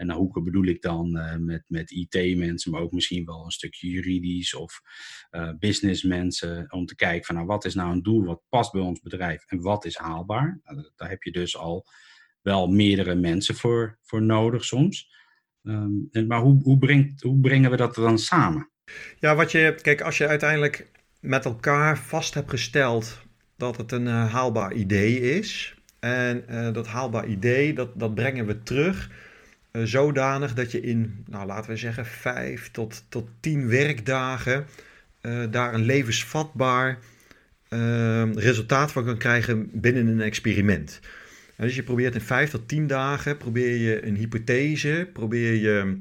En 0.00 0.06
naar 0.06 0.16
hoeken 0.16 0.44
bedoel 0.44 0.64
ik 0.64 0.82
dan 0.82 1.16
uh, 1.16 1.36
met, 1.36 1.64
met 1.66 1.90
IT-mensen, 1.90 2.70
maar 2.70 2.80
ook 2.80 2.92
misschien 2.92 3.24
wel 3.24 3.44
een 3.44 3.50
stukje 3.50 3.88
juridisch 3.88 4.54
of 4.54 4.80
uh, 5.30 5.50
businessmensen. 5.58 6.72
Om 6.72 6.86
te 6.86 6.94
kijken 6.94 7.24
van 7.24 7.34
nou, 7.34 7.46
wat 7.46 7.64
is 7.64 7.74
nou 7.74 7.92
een 7.92 8.02
doel 8.02 8.24
wat 8.24 8.42
past 8.48 8.72
bij 8.72 8.80
ons 8.80 9.00
bedrijf 9.00 9.44
en 9.46 9.60
wat 9.60 9.84
is 9.84 9.96
haalbaar. 9.96 10.60
Nou, 10.64 10.90
daar 10.96 11.08
heb 11.08 11.22
je 11.22 11.32
dus 11.32 11.56
al 11.56 11.86
wel 12.42 12.68
meerdere 12.68 13.14
mensen 13.14 13.54
voor, 13.54 13.98
voor 14.02 14.22
nodig 14.22 14.64
soms. 14.64 15.14
Um, 15.62 16.08
en, 16.10 16.26
maar 16.26 16.40
hoe, 16.40 16.62
hoe, 16.62 16.78
brengt, 16.78 17.22
hoe 17.22 17.40
brengen 17.40 17.70
we 17.70 17.76
dat 17.76 17.94
dan 17.94 18.18
samen? 18.18 18.70
Ja, 19.18 19.34
wat 19.34 19.52
je, 19.52 19.78
kijk, 19.82 20.00
als 20.00 20.18
je 20.18 20.26
uiteindelijk 20.26 20.90
met 21.20 21.44
elkaar 21.44 21.98
vast 21.98 22.34
hebt 22.34 22.50
gesteld 22.50 23.22
dat 23.56 23.76
het 23.76 23.92
een 23.92 24.06
uh, 24.06 24.32
haalbaar 24.32 24.72
idee 24.72 25.20
is. 25.20 25.74
En 25.98 26.44
dat 26.72 26.86
haalbaar 26.86 27.26
idee, 27.26 27.74
dat, 27.74 27.98
dat 27.98 28.14
brengen 28.14 28.46
we 28.46 28.62
terug 28.62 29.28
uh, 29.72 29.82
zodanig 29.82 30.54
dat 30.54 30.70
je 30.70 30.80
in, 30.80 31.24
nou 31.28 31.46
laten 31.46 31.70
we 31.70 31.76
zeggen, 31.76 32.06
vijf 32.06 32.70
tot, 32.70 33.04
tot 33.08 33.28
tien 33.40 33.68
werkdagen 33.68 34.66
daar 35.50 35.74
een 35.74 35.84
levensvatbaar 35.84 36.98
resultaat 38.34 38.92
van 38.92 39.04
kan 39.04 39.16
krijgen 39.16 39.70
binnen 39.72 40.06
een 40.06 40.20
experiment. 40.20 41.00
En 41.56 41.66
dus 41.66 41.74
je 41.74 41.82
probeert 41.82 42.14
in 42.14 42.20
vijf 42.20 42.50
tot 42.50 42.68
tien 42.68 42.86
dagen 42.86 43.36
probeer 43.36 43.76
je 43.76 44.06
een 44.06 44.16
hypothese, 44.16 45.08
probeer 45.12 45.54
je 45.54 45.98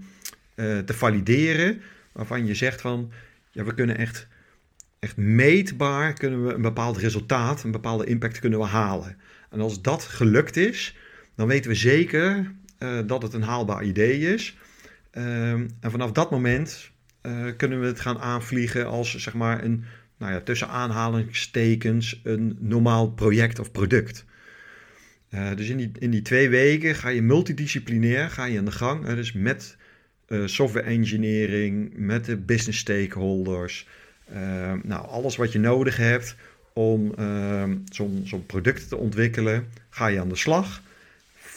te 0.55 0.93
valideren, 0.93 1.81
waarvan 2.11 2.45
je 2.45 2.55
zegt 2.55 2.81
van, 2.81 3.11
ja, 3.51 3.63
we 3.63 3.73
kunnen 3.73 3.97
echt 3.97 4.27
echt 4.99 5.17
meetbaar 5.17 6.13
kunnen 6.13 6.45
we 6.45 6.53
een 6.53 6.61
bepaald 6.61 6.97
resultaat, 6.97 7.63
een 7.63 7.71
bepaalde 7.71 8.05
impact 8.05 8.39
kunnen 8.39 8.59
we 8.59 8.65
halen. 8.65 9.17
En 9.49 9.59
als 9.59 9.81
dat 9.81 10.03
gelukt 10.03 10.57
is, 10.57 10.95
dan 11.35 11.47
weten 11.47 11.69
we 11.69 11.75
zeker 11.75 12.51
uh, 12.79 12.99
dat 13.05 13.21
het 13.21 13.33
een 13.33 13.41
haalbaar 13.41 13.83
idee 13.83 14.33
is. 14.33 14.57
Uh, 15.13 15.51
en 15.51 15.71
vanaf 15.81 16.11
dat 16.11 16.31
moment 16.31 16.91
uh, 17.21 17.45
kunnen 17.57 17.79
we 17.79 17.85
het 17.85 17.99
gaan 17.99 18.19
aanvliegen 18.19 18.87
als 18.87 19.15
zeg 19.15 19.33
maar 19.33 19.63
een, 19.63 19.83
nou 20.17 20.33
ja, 20.33 20.39
tussen 20.39 20.67
aanhalingstekens, 20.67 22.21
een 22.23 22.57
normaal 22.59 23.11
project 23.11 23.59
of 23.59 23.71
product. 23.71 24.25
Uh, 25.29 25.55
dus 25.55 25.69
in 25.69 25.77
die, 25.77 25.91
in 25.99 26.11
die 26.11 26.21
twee 26.21 26.49
weken 26.49 26.95
ga 26.95 27.09
je 27.09 27.21
multidisciplinair 27.21 28.29
ga 28.29 28.45
je 28.45 28.57
aan 28.57 28.65
de 28.65 28.71
gang. 28.71 29.05
dus 29.05 29.33
met 29.33 29.77
software 30.45 30.85
engineering, 30.85 31.93
met 31.95 32.25
de 32.25 32.37
business 32.37 32.79
stakeholders, 32.79 33.87
uh, 34.33 34.73
nou, 34.83 35.07
alles 35.07 35.35
wat 35.35 35.51
je 35.51 35.59
nodig 35.59 35.97
hebt 35.97 36.35
om 36.73 37.13
uh, 37.19 37.63
zo'n 37.91 38.21
zo 38.25 38.37
product 38.37 38.89
te 38.89 38.97
ontwikkelen, 38.97 39.67
ga 39.89 40.07
je 40.07 40.19
aan 40.19 40.29
de 40.29 40.35
slag. 40.35 40.81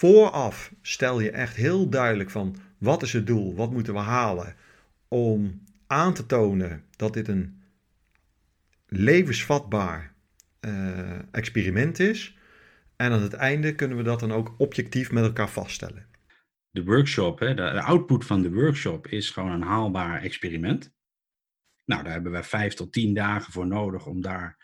Vooraf 0.02 0.73
stel 0.80 1.21
je 1.21 1.30
echt 1.30 1.56
heel 1.56 1.88
duidelijk 1.88 2.30
van 2.30 2.56
wat 2.78 3.02
is 3.02 3.12
het 3.12 3.26
doel, 3.26 3.54
wat 3.54 3.71
moeten 3.71 3.92
we 3.92 3.99
halen 3.99 4.54
om 5.09 5.62
aan 5.87 6.14
te 6.14 6.26
tonen 6.26 6.85
dat 6.97 7.14
dit 7.14 7.28
een 7.28 7.62
levensvatbaar 8.87 10.14
uh, 10.61 11.35
experiment 11.35 11.99
is. 11.99 12.37
En 12.97 13.12
aan 13.12 13.23
het 13.23 13.32
einde 13.32 13.75
kunnen 13.75 13.97
we 13.97 14.02
dat 14.02 14.21
dan 14.21 14.32
ook 14.32 14.54
objectief 14.59 15.12
met 15.12 15.25
elkaar 15.25 15.50
vaststellen. 15.50 16.06
De 16.71 16.85
workshop, 16.85 17.38
hè, 17.38 17.54
de, 17.54 17.54
de 17.54 17.82
output 17.82 18.25
van 18.25 18.42
de 18.42 18.52
workshop 18.52 19.06
is 19.06 19.30
gewoon 19.30 19.50
een 19.50 19.62
haalbaar 19.62 20.23
experiment. 20.23 20.94
Nou, 21.85 22.02
daar 22.02 22.12
hebben 22.12 22.32
we 22.32 22.42
vijf 22.42 22.75
tot 22.75 22.92
tien 22.92 23.14
dagen 23.14 23.52
voor 23.52 23.66
nodig 23.66 24.06
om 24.06 24.21
daar 24.21 24.56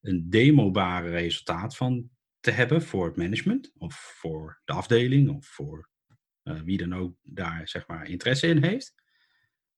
een 0.00 0.30
demobare 0.30 1.10
resultaat 1.10 1.76
van 1.76 2.12
te 2.44 2.50
hebben 2.50 2.82
voor 2.82 3.06
het 3.06 3.16
management 3.16 3.72
of 3.78 4.14
voor 4.20 4.60
de 4.64 4.72
afdeling 4.72 5.28
of 5.28 5.46
voor 5.46 5.88
uh, 6.44 6.60
wie 6.64 6.76
dan 6.76 6.94
ook 6.94 7.14
daar 7.22 7.60
zeg 7.64 7.86
maar 7.86 8.08
interesse 8.08 8.46
in 8.46 8.62
heeft. 8.62 8.94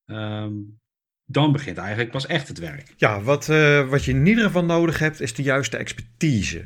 Um, 0.06 0.80
dan 1.25 1.52
begint 1.52 1.78
eigenlijk 1.78 2.11
pas 2.11 2.26
echt 2.26 2.49
het 2.49 2.58
werk. 2.58 2.94
Ja, 2.96 3.23
wat, 3.23 3.49
uh, 3.49 3.88
wat 3.88 4.04
je 4.04 4.11
in 4.11 4.26
ieder 4.26 4.44
geval 4.44 4.64
nodig 4.64 4.99
hebt 4.99 5.20
is 5.20 5.35
de 5.35 5.42
juiste 5.42 5.76
expertise. 5.76 6.64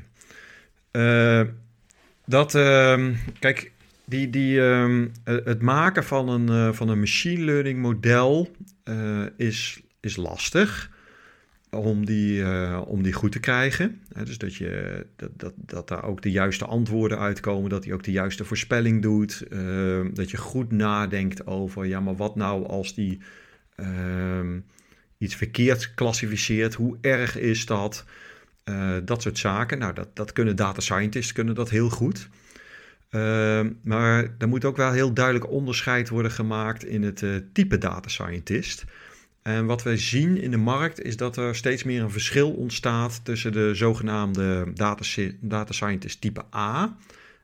Uh, 0.93 1.43
dat, 2.27 2.55
uh, 2.55 3.09
kijk, 3.39 3.73
die, 4.05 4.31
die, 4.31 4.61
um, 4.61 5.13
het 5.25 5.63
maken 5.63 6.05
van 6.05 6.29
een, 6.29 6.75
van 6.75 6.89
een 6.89 7.01
machine 7.01 7.45
learning 7.45 7.79
model 7.79 8.51
is 9.37 9.83
is 10.01 10.17
lastig 10.17 10.91
om 11.71 12.07
die, 12.07 12.41
uh, 12.41 12.83
om 12.87 13.03
die 13.03 13.13
goed 13.13 13.33
te 13.33 13.41
krijgen. 13.41 14.01
dus 14.25 14.39
dat, 14.39 14.55
je, 14.55 15.07
dat, 15.17 15.31
dat, 15.37 15.53
dat 15.57 15.89
daar 15.89 16.05
ook 16.05 16.23
de 16.23 16.31
juiste 16.31 16.65
antwoorden 16.65 17.19
uitkomen, 17.19 17.71
dat 17.71 17.85
hij 17.85 17.93
ook 17.93 18.03
de 18.03 18.13
juiste 18.13 18.45
voorspelling 18.45 19.03
doet. 19.03 19.45
Uh, 19.51 20.01
dat 20.13 20.31
je 20.31 20.37
goed 20.37 20.73
nadenkt 20.73 21.47
over, 21.47 21.87
ja, 21.87 22.01
maar 22.01 22.17
wat 22.17 22.37
nou 22.37 22.67
als 22.67 22.95
die 22.95 23.19
uh, 23.77 24.41
iets 25.19 25.35
verkeerd 25.35 25.95
klassificeert? 25.95 26.75
Hoe 26.75 26.99
erg 27.01 27.39
is 27.39 27.67
dat? 27.67 28.05
Eh, 28.65 28.97
dat 29.05 29.23
soort 29.23 29.39
zaken. 29.39 29.79
Nou, 29.79 29.95
dat, 29.95 30.09
dat 30.17 30.33
kunnen 30.33 30.57
data 30.57 30.81
scientists 30.81 31.33
kunnen 31.33 31.55
dat 31.55 31.71
heel 31.71 31.89
goed. 31.89 32.29
Ehm, 33.11 33.71
maar 33.83 34.35
er 34.39 34.49
moet 34.49 34.65
ook 34.65 34.77
wel 34.77 34.93
heel 34.93 35.13
duidelijk 35.13 35.51
onderscheid 35.51 36.09
worden 36.09 36.31
gemaakt 36.31 36.85
in 36.85 37.03
het 37.03 37.25
type 37.53 37.79
data 37.79 38.09
scientist. 38.09 38.85
En 39.43 39.67
wat 39.67 39.83
we 39.83 39.97
zien 39.97 40.41
in 40.41 40.51
de 40.51 40.57
markt 40.57 41.03
is 41.03 41.17
dat 41.17 41.37
er 41.37 41.57
steeds 41.57 41.83
meer 41.83 42.03
een 42.03 42.11
verschil 42.11 42.51
ontstaat 42.51 43.21
tussen 43.25 43.53
de 43.53 43.75
zogenaamde 43.75 44.73
data, 44.75 45.05
data 45.41 45.73
scientist 45.73 46.21
type 46.21 46.43
A. 46.55 46.97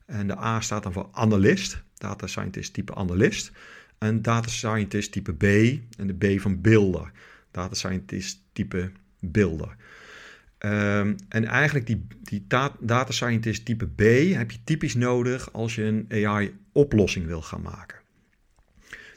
En 0.07 0.27
de 0.27 0.39
A 0.39 0.61
staat 0.61 0.83
dan 0.83 0.93
voor 0.93 1.09
analist, 1.13 1.83
data 1.95 2.27
scientist 2.27 2.73
type 2.73 2.95
analist. 2.95 3.53
En 3.99 4.23
data 4.23 4.49
scientist 4.49 5.13
type 5.13 5.33
B 5.33 5.43
en 5.99 6.07
de 6.07 6.15
B 6.15 6.41
van 6.41 6.61
builder, 6.61 7.13
data 7.51 7.75
scientist 7.75 8.43
type 8.53 8.91
builder. 9.21 9.77
Um, 10.59 11.17
en 11.29 11.45
eigenlijk 11.45 11.87
die, 11.87 12.07
die 12.23 12.47
data 12.81 13.13
scientist 13.13 13.65
type 13.65 13.87
B 13.87 14.01
heb 14.35 14.51
je 14.51 14.59
typisch 14.65 14.95
nodig 14.95 15.53
als 15.53 15.75
je 15.75 15.83
een 15.83 16.07
AI-oplossing 16.27 17.27
wil 17.27 17.43
gaan 17.43 17.63
maken. 17.63 17.99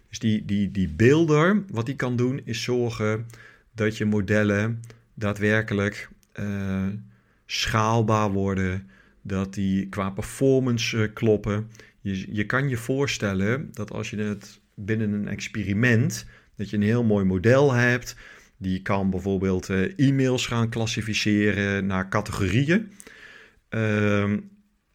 Dus 0.09 0.19
die, 0.19 0.45
die, 0.45 0.71
die 0.71 0.89
beelder, 0.89 1.63
wat 1.71 1.85
die 1.85 1.95
kan 1.95 2.15
doen, 2.15 2.41
is 2.43 2.63
zorgen 2.63 3.25
dat 3.71 3.97
je 3.97 4.05
modellen 4.05 4.81
daadwerkelijk 5.13 6.09
uh, 6.39 6.87
schaalbaar 7.45 8.31
worden, 8.31 8.89
dat 9.21 9.53
die 9.53 9.87
qua 9.89 10.09
performance 10.09 10.97
uh, 10.97 11.13
kloppen. 11.13 11.69
Je, 12.01 12.35
je 12.35 12.45
kan 12.45 12.69
je 12.69 12.77
voorstellen 12.77 13.69
dat 13.73 13.91
als 13.91 14.09
je 14.09 14.17
het 14.17 14.59
binnen 14.73 15.11
een 15.11 15.27
experiment, 15.27 16.25
dat 16.55 16.69
je 16.69 16.75
een 16.77 16.83
heel 16.83 17.03
mooi 17.03 17.25
model 17.25 17.73
hebt, 17.73 18.15
die 18.57 18.81
kan 18.81 19.09
bijvoorbeeld 19.09 19.69
uh, 19.69 19.99
e-mails 19.99 20.47
gaan 20.47 20.69
klassificeren 20.69 21.85
naar 21.85 22.09
categorieën. 22.09 22.91
Ehm, 23.69 24.39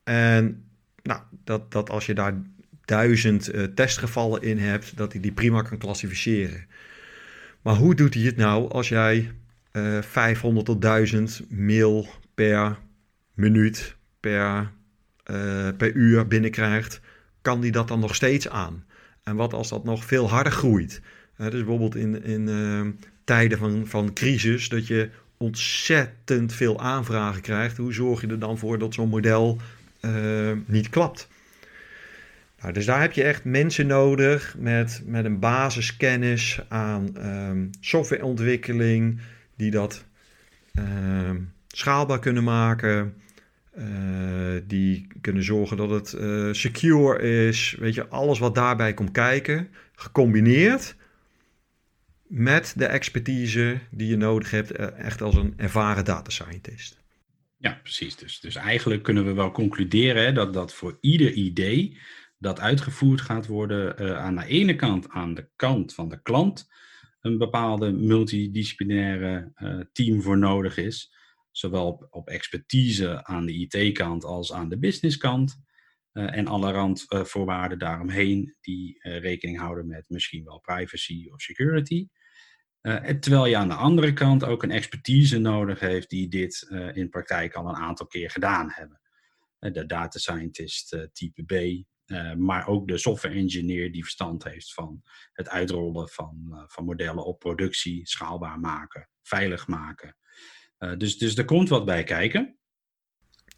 en 0.04 0.64
nou, 1.02 1.20
dat, 1.44 1.72
dat 1.72 1.90
als 1.90 2.06
je 2.06 2.14
daar 2.14 2.34
duizend 2.84 3.54
uh, 3.54 3.62
testgevallen 3.64 4.42
in 4.42 4.58
hebt, 4.58 4.96
dat 4.96 5.12
hij 5.12 5.20
die 5.20 5.32
prima 5.32 5.62
kan 5.62 5.78
klassificeren. 5.78 6.66
Maar 7.62 7.74
hoe 7.74 7.94
doet 7.94 8.14
hij 8.14 8.22
het 8.22 8.36
nou 8.36 8.70
als 8.70 8.88
jij 8.88 9.30
uh, 9.72 10.02
500 10.02 10.66
tot 10.66 10.82
1000 10.82 11.42
mail 11.48 12.08
per 12.34 12.78
minuut, 13.34 13.96
per, 14.20 14.70
uh, 15.30 15.68
per 15.76 15.92
uur 15.92 16.26
binnenkrijgt? 16.26 17.00
Kan 17.42 17.60
hij 17.60 17.70
dat 17.70 17.88
dan 17.88 18.00
nog 18.00 18.14
steeds 18.14 18.48
aan? 18.48 18.84
En 19.22 19.36
wat 19.36 19.52
als 19.52 19.68
dat 19.68 19.84
nog 19.84 20.04
veel 20.04 20.28
harder 20.28 20.52
groeit? 20.52 21.00
Dus 21.36 21.50
bijvoorbeeld 21.50 21.96
in, 21.96 22.24
in 22.24 22.98
tijden 23.24 23.58
van, 23.58 23.86
van 23.86 24.12
crisis, 24.12 24.68
dat 24.68 24.86
je 24.86 25.10
ontzettend 25.36 26.52
veel 26.52 26.80
aanvragen 26.80 27.42
krijgt. 27.42 27.76
Hoe 27.76 27.92
zorg 27.92 28.20
je 28.20 28.26
er 28.26 28.38
dan 28.38 28.58
voor 28.58 28.78
dat 28.78 28.94
zo'n 28.94 29.08
model 29.08 29.60
niet 30.66 30.88
klapt? 30.88 31.28
Nou, 32.64 32.76
dus 32.76 32.86
daar 32.86 33.00
heb 33.00 33.12
je 33.12 33.22
echt 33.22 33.44
mensen 33.44 33.86
nodig 33.86 34.54
met, 34.58 35.02
met 35.04 35.24
een 35.24 35.38
basiskennis 35.38 36.60
aan 36.68 37.26
um, 37.26 37.70
softwareontwikkeling, 37.80 39.20
die 39.56 39.70
dat 39.70 40.04
um, 40.78 41.52
schaalbaar 41.68 42.18
kunnen 42.18 42.44
maken, 42.44 43.14
uh, 43.78 44.60
die 44.66 45.06
kunnen 45.20 45.42
zorgen 45.42 45.76
dat 45.76 45.90
het 45.90 46.12
uh, 46.12 46.52
secure 46.52 47.46
is. 47.46 47.76
Weet 47.78 47.94
je, 47.94 48.08
alles 48.08 48.38
wat 48.38 48.54
daarbij 48.54 48.94
komt 48.94 49.10
kijken, 49.10 49.68
gecombineerd 49.94 50.96
met 52.26 52.72
de 52.76 52.86
expertise 52.86 53.78
die 53.90 54.08
je 54.08 54.16
nodig 54.16 54.50
hebt, 54.50 54.78
uh, 54.80 54.98
echt 54.98 55.22
als 55.22 55.34
een 55.34 55.54
ervaren 55.56 56.04
data 56.04 56.30
scientist. 56.30 57.02
Ja, 57.58 57.78
precies. 57.82 58.16
Dus, 58.16 58.40
dus 58.40 58.54
eigenlijk 58.54 59.02
kunnen 59.02 59.24
we 59.24 59.32
wel 59.32 59.50
concluderen 59.50 60.24
hè, 60.24 60.32
dat, 60.32 60.54
dat 60.54 60.74
voor 60.74 60.98
ieder 61.00 61.32
idee 61.32 61.98
dat 62.44 62.60
uitgevoerd 62.60 63.20
gaat 63.20 63.46
worden 63.46 64.02
uh, 64.02 64.18
aan 64.18 64.36
de 64.36 64.46
ene 64.46 64.76
kant 64.76 65.08
aan 65.08 65.34
de 65.34 65.48
kant 65.56 65.94
van 65.94 66.08
de 66.08 66.22
klant 66.22 66.68
een 67.20 67.38
bepaalde 67.38 67.92
multidisciplinaire 67.92 69.52
uh, 69.56 69.80
team 69.92 70.22
voor 70.22 70.38
nodig 70.38 70.76
is. 70.76 71.14
Zowel 71.50 71.86
op, 71.86 72.06
op 72.10 72.28
expertise 72.28 73.24
aan 73.24 73.46
de 73.46 73.52
IT-kant 73.52 74.24
als 74.24 74.52
aan 74.52 74.68
de 74.68 74.78
businesskant. 74.78 75.62
Uh, 76.12 76.36
en 76.36 76.46
alle 76.46 76.72
randvoorwaarden 76.72 77.78
daaromheen 77.78 78.56
die 78.60 78.98
rekening 79.00 79.58
houden 79.58 79.86
met 79.86 80.04
misschien 80.08 80.44
wel 80.44 80.60
privacy 80.60 81.28
of 81.32 81.40
security. 81.40 82.08
terwijl 83.20 83.46
je 83.46 83.56
aan 83.56 83.68
de 83.68 83.74
andere 83.74 84.12
kant 84.12 84.44
ook 84.44 84.62
een 84.62 84.70
expertise 84.70 85.38
nodig 85.38 85.80
heeft 85.80 86.10
die 86.10 86.28
dit 86.28 86.66
in 86.92 87.08
praktijk 87.08 87.54
al 87.54 87.68
een 87.68 87.74
aantal 87.74 88.06
keer 88.06 88.30
gedaan 88.30 88.70
hebben. 88.70 89.00
de 89.58 89.86
data 89.86 90.18
scientist 90.18 91.08
type 91.12 91.42
B, 91.42 91.84
uh, 92.06 92.34
maar 92.34 92.66
ook 92.66 92.88
de 92.88 92.98
software 92.98 93.34
engineer 93.34 93.92
die 93.92 94.02
verstand 94.02 94.44
heeft 94.44 94.74
van 94.74 95.02
het 95.32 95.48
uitrollen 95.48 96.08
van, 96.08 96.46
uh, 96.50 96.62
van 96.66 96.84
modellen 96.84 97.24
op 97.24 97.38
productie, 97.38 98.06
schaalbaar 98.06 98.60
maken, 98.60 99.08
veilig 99.22 99.66
maken. 99.66 100.16
Uh, 100.78 100.96
dus, 100.96 101.18
dus 101.18 101.36
er 101.36 101.44
komt 101.44 101.68
wat 101.68 101.84
bij 101.84 102.04
kijken. 102.04 102.56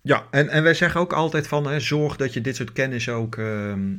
Ja, 0.03 0.27
en, 0.31 0.49
en 0.49 0.63
wij 0.63 0.75
zeggen 0.75 1.01
ook 1.01 1.13
altijd 1.13 1.49
van 1.49 1.67
hè, 1.67 1.81
zorg 1.81 2.17
dat 2.17 2.33
je 2.33 2.41
dit 2.41 2.57
soort 2.57 2.73
kennis 2.73 3.09
ook 3.09 3.37
ehm, 3.37 3.97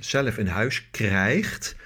zelf 0.00 0.38
in 0.38 0.46
huis 0.46 0.90
krijgt. 0.90 1.76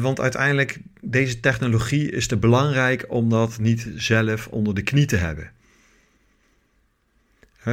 want 0.00 0.20
uiteindelijk, 0.20 0.78
deze 1.00 1.40
technologie 1.40 2.10
is 2.10 2.26
te 2.26 2.36
belangrijk 2.36 3.04
om 3.08 3.28
dat 3.28 3.58
niet 3.58 3.92
zelf 3.94 4.46
onder 4.46 4.74
de 4.74 4.82
knie 4.82 5.06
te 5.06 5.16
hebben. 5.16 5.52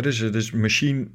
dus, 0.02 0.18
dus 0.18 0.52
machine 0.52 1.08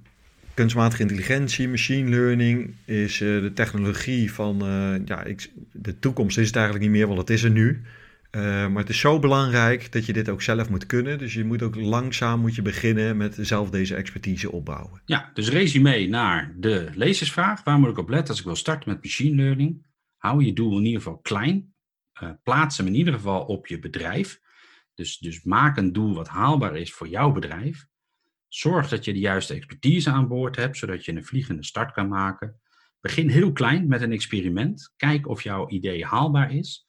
kunstmatige 0.54 1.02
intelligentie, 1.02 1.68
machine 1.68 2.10
learning 2.10 2.74
is 2.84 3.20
uh, 3.20 3.40
de 3.40 3.52
technologie 3.52 4.32
van, 4.32 4.68
uh, 4.68 5.06
ja, 5.06 5.22
ik, 5.22 5.50
de 5.72 5.98
toekomst 5.98 6.38
is 6.38 6.46
het 6.46 6.56
eigenlijk 6.56 6.84
niet 6.84 6.94
meer, 6.94 7.06
want 7.06 7.18
het 7.18 7.30
is 7.30 7.42
er 7.42 7.50
nu. 7.50 7.82
Uh, 8.30 8.42
maar 8.42 8.82
het 8.82 8.88
is 8.88 8.98
zo 8.98 9.18
belangrijk 9.18 9.92
dat 9.92 10.06
je 10.06 10.12
dit 10.12 10.28
ook 10.28 10.42
zelf 10.42 10.70
moet 10.70 10.86
kunnen. 10.86 11.18
Dus 11.18 11.34
je 11.34 11.44
moet 11.44 11.62
ook 11.62 11.74
langzaam 11.74 12.40
moet 12.40 12.54
je 12.54 12.62
beginnen 12.62 13.16
met 13.16 13.36
zelf 13.40 13.70
deze 13.70 13.94
expertise 13.94 14.52
opbouwen. 14.52 15.02
Ja, 15.04 15.30
dus 15.34 15.48
resume 15.48 16.06
naar 16.06 16.54
de 16.58 16.88
lezersvraag. 16.94 17.64
Waar 17.64 17.78
moet 17.78 17.90
ik 17.90 17.98
op 17.98 18.08
letten 18.08 18.28
als 18.28 18.38
ik 18.38 18.44
wil 18.44 18.56
starten 18.56 18.90
met 18.90 19.02
machine 19.02 19.42
learning? 19.42 19.86
Hou 20.16 20.44
je 20.44 20.52
doel 20.52 20.78
in 20.78 20.84
ieder 20.84 21.02
geval 21.02 21.18
klein. 21.18 21.74
plaats 22.42 22.76
hem 22.76 22.86
in 22.86 22.94
ieder 22.94 23.14
geval 23.14 23.44
op 23.44 23.66
je 23.66 23.78
bedrijf. 23.78 24.40
Dus, 24.94 25.18
dus 25.18 25.42
maak 25.42 25.76
een 25.76 25.92
doel 25.92 26.14
wat 26.14 26.28
haalbaar 26.28 26.76
is 26.76 26.92
voor 26.92 27.08
jouw 27.08 27.32
bedrijf. 27.32 27.86
Zorg 28.54 28.88
dat 28.88 29.04
je 29.04 29.12
de 29.12 29.18
juiste 29.18 29.54
expertise 29.54 30.10
aan 30.10 30.28
boord 30.28 30.56
hebt, 30.56 30.76
zodat 30.76 31.04
je 31.04 31.12
een 31.12 31.24
vliegende 31.24 31.64
start 31.64 31.92
kan 31.92 32.08
maken. 32.08 32.60
Begin 33.00 33.28
heel 33.28 33.52
klein 33.52 33.88
met 33.88 34.02
een 34.02 34.12
experiment. 34.12 34.92
Kijk 34.96 35.28
of 35.28 35.42
jouw 35.42 35.68
idee 35.68 36.04
haalbaar 36.04 36.52
is. 36.52 36.88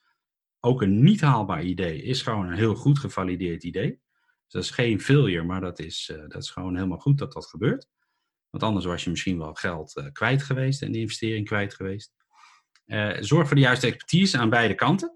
Ook 0.60 0.82
een 0.82 1.04
niet 1.04 1.22
haalbaar 1.22 1.64
idee 1.64 2.02
is 2.02 2.22
gewoon 2.22 2.48
een 2.48 2.58
heel 2.58 2.76
goed 2.76 3.00
gevalideerd 3.00 3.64
idee. 3.64 3.90
Dus 3.90 4.52
dat 4.52 4.64
is 4.64 4.70
geen 4.70 5.02
failure, 5.02 5.44
maar 5.44 5.62
dat 5.62 5.80
is, 5.80 6.10
uh, 6.14 6.18
dat 6.18 6.44
is 6.44 6.50
gewoon 6.50 6.76
helemaal 6.76 6.98
goed 6.98 7.18
dat 7.18 7.34
dat 7.34 7.48
gebeurt. 7.48 7.88
Want 8.50 8.64
anders 8.64 8.86
was 8.86 9.04
je 9.04 9.10
misschien 9.10 9.38
wel 9.38 9.54
geld 9.54 9.98
uh, 9.98 10.06
kwijt 10.12 10.44
geweest 10.44 10.82
en 10.82 10.92
de 10.92 11.00
investering 11.00 11.46
kwijt 11.46 11.74
geweest. 11.74 12.14
Uh, 12.86 13.18
zorg 13.20 13.48
voor 13.48 13.56
de 13.56 13.62
juiste 13.62 13.88
expertise 13.88 14.38
aan 14.38 14.50
beide 14.50 14.76
kanten. 14.76 15.10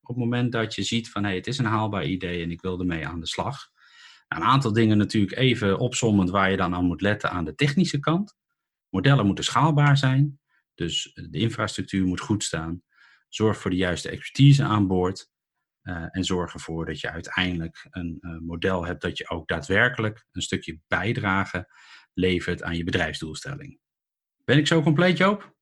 Op 0.00 0.08
het 0.08 0.24
moment 0.24 0.52
dat 0.52 0.74
je 0.74 0.82
ziet 0.82 1.10
van 1.10 1.24
hey, 1.24 1.34
het 1.34 1.46
is 1.46 1.58
een 1.58 1.64
haalbaar 1.64 2.04
idee 2.04 2.42
en 2.42 2.50
ik 2.50 2.60
wil 2.60 2.80
ermee 2.80 3.06
aan 3.06 3.20
de 3.20 3.26
slag 3.26 3.70
een 4.36 4.42
aantal 4.42 4.72
dingen 4.72 4.98
natuurlijk 4.98 5.36
even 5.36 5.78
opzommend 5.78 6.30
waar 6.30 6.50
je 6.50 6.56
dan 6.56 6.74
aan 6.74 6.84
moet 6.84 7.00
letten 7.00 7.30
aan 7.30 7.44
de 7.44 7.54
technische 7.54 7.98
kant. 7.98 8.36
Modellen 8.88 9.26
moeten 9.26 9.44
schaalbaar 9.44 9.96
zijn, 9.96 10.40
dus 10.74 11.10
de 11.14 11.38
infrastructuur 11.38 12.06
moet 12.06 12.20
goed 12.20 12.44
staan. 12.44 12.82
Zorg 13.28 13.58
voor 13.58 13.70
de 13.70 13.76
juiste 13.76 14.08
expertise 14.08 14.64
aan 14.64 14.86
boord. 14.86 15.30
Uh, 15.82 16.06
en 16.10 16.24
zorg 16.24 16.54
ervoor 16.54 16.86
dat 16.86 17.00
je 17.00 17.10
uiteindelijk 17.10 17.86
een 17.90 18.18
uh, 18.20 18.38
model 18.38 18.86
hebt 18.86 19.02
dat 19.02 19.18
je 19.18 19.28
ook 19.28 19.48
daadwerkelijk 19.48 20.26
een 20.32 20.42
stukje 20.42 20.80
bijdrage 20.88 21.68
levert 22.14 22.62
aan 22.62 22.76
je 22.76 22.84
bedrijfsdoelstelling. 22.84 23.80
Ben 24.44 24.58
ik 24.58 24.66
zo 24.66 24.82
compleet, 24.82 25.16
Joop? 25.16 25.54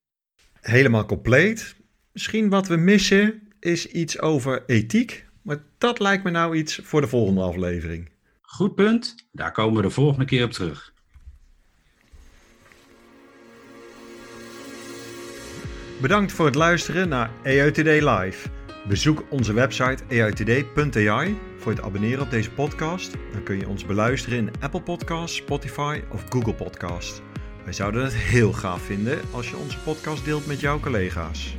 Helemaal 0.61 1.05
compleet. 1.05 1.75
Misschien 2.11 2.49
wat 2.49 2.67
we 2.67 2.75
missen 2.75 3.47
is 3.59 3.87
iets 3.87 4.19
over 4.19 4.63
ethiek. 4.65 5.27
Maar 5.41 5.63
dat 5.77 5.99
lijkt 5.99 6.23
me 6.23 6.29
nou 6.29 6.55
iets 6.55 6.79
voor 6.83 7.01
de 7.01 7.07
volgende 7.07 7.41
aflevering. 7.41 8.10
Goed 8.51 8.75
punt, 8.75 9.15
daar 9.31 9.51
komen 9.51 9.75
we 9.75 9.81
de 9.81 9.89
volgende 9.89 10.25
keer 10.25 10.43
op 10.43 10.51
terug. 10.51 10.93
Bedankt 16.01 16.31
voor 16.31 16.45
het 16.45 16.55
luisteren 16.55 17.09
naar 17.09 17.31
Today 17.43 18.09
Live. 18.09 18.49
Bezoek 18.87 19.23
onze 19.29 19.53
website 19.53 20.03
aitd.ai 20.09 21.37
voor 21.57 21.71
het 21.71 21.81
abonneren 21.81 22.21
op 22.21 22.29
deze 22.29 22.51
podcast. 22.51 23.11
Dan 23.31 23.43
kun 23.43 23.57
je 23.57 23.67
ons 23.67 23.85
beluisteren 23.85 24.37
in 24.37 24.51
Apple 24.59 24.81
Podcasts, 24.81 25.37
Spotify 25.37 26.01
of 26.09 26.25
Google 26.29 26.53
Podcasts. 26.53 27.21
Wij 27.63 27.73
zouden 27.73 28.03
het 28.03 28.15
heel 28.15 28.53
gaaf 28.53 28.81
vinden 28.81 29.19
als 29.31 29.49
je 29.49 29.57
onze 29.57 29.77
podcast 29.77 30.25
deelt 30.25 30.47
met 30.47 30.59
jouw 30.59 30.79
collega's. 30.79 31.55